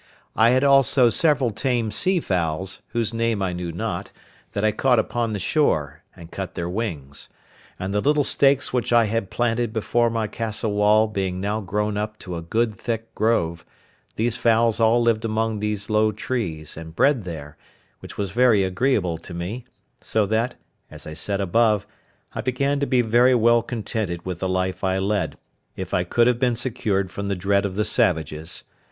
[0.35, 4.11] I had also several tame sea fowls, whose name I knew not,
[4.53, 7.29] that I caught upon the shore, and cut their wings;
[7.77, 11.97] and the little stakes which I had planted before my castle wall being now grown
[11.97, 13.63] up to a good thick grove,
[14.15, 17.55] these fowls all lived among these low trees, and bred there,
[17.99, 19.65] which was very agreeable to me;
[19.99, 20.55] so that,
[20.89, 21.85] as I said above,
[22.33, 25.37] I began to be very well contented with the life I led,
[25.75, 28.63] if I could have been secured from the dread of the savages.